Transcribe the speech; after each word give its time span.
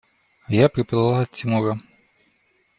Я 0.49 0.67
приплыла 0.67 1.21
от 1.21 1.29
Тимура. 1.31 1.77